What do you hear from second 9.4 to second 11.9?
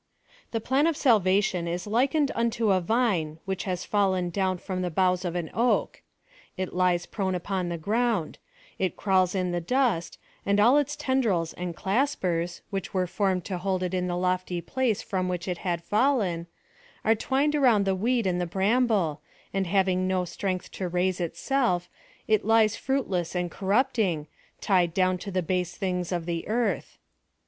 the dust, and all its tendrils and